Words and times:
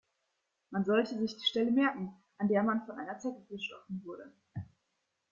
Man 0.71 0.83
sollte 0.83 1.15
sich 1.19 1.37
die 1.37 1.45
Stelle 1.45 1.69
merken, 1.69 2.11
an 2.39 2.47
der 2.47 2.63
man 2.63 2.87
von 2.87 2.97
einer 2.97 3.19
Zecke 3.19 3.45
gestochen 3.51 4.01
wurde. 4.03 4.33